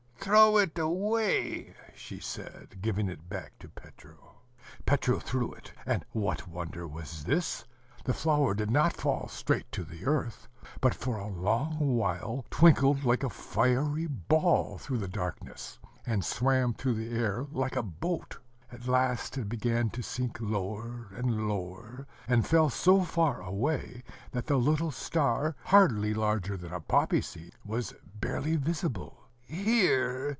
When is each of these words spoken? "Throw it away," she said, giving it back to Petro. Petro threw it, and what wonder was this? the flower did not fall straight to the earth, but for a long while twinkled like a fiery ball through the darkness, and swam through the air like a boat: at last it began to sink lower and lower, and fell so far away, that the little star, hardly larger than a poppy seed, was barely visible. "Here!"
"Throw 0.23 0.59
it 0.59 0.77
away," 0.77 1.73
she 1.95 2.19
said, 2.19 2.79
giving 2.79 3.09
it 3.09 3.27
back 3.27 3.53
to 3.57 3.67
Petro. 3.67 4.35
Petro 4.85 5.17
threw 5.17 5.51
it, 5.53 5.73
and 5.83 6.05
what 6.11 6.47
wonder 6.47 6.87
was 6.87 7.23
this? 7.23 7.65
the 8.05 8.13
flower 8.13 8.53
did 8.53 8.69
not 8.69 8.93
fall 8.93 9.27
straight 9.27 9.69
to 9.71 9.83
the 9.83 10.05
earth, 10.05 10.47
but 10.79 10.93
for 10.93 11.17
a 11.17 11.25
long 11.27 11.97
while 11.97 12.45
twinkled 12.51 13.03
like 13.03 13.23
a 13.23 13.31
fiery 13.31 14.05
ball 14.05 14.77
through 14.77 14.99
the 14.99 15.07
darkness, 15.07 15.79
and 16.05 16.23
swam 16.23 16.75
through 16.75 16.93
the 16.93 17.09
air 17.17 17.47
like 17.51 17.75
a 17.75 17.81
boat: 17.83 18.37
at 18.71 18.87
last 18.87 19.39
it 19.39 19.49
began 19.49 19.89
to 19.89 20.03
sink 20.03 20.37
lower 20.39 21.07
and 21.15 21.47
lower, 21.49 22.05
and 22.27 22.45
fell 22.45 22.69
so 22.69 23.01
far 23.01 23.41
away, 23.41 24.03
that 24.33 24.45
the 24.45 24.57
little 24.57 24.91
star, 24.91 25.55
hardly 25.65 26.13
larger 26.13 26.55
than 26.55 26.71
a 26.71 26.79
poppy 26.79 27.21
seed, 27.21 27.53
was 27.65 27.95
barely 28.19 28.55
visible. 28.55 29.17
"Here!" 29.43 30.29